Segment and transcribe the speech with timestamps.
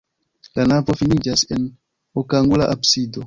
[0.59, 1.69] La navo finiĝas en
[2.23, 3.19] okangula absido.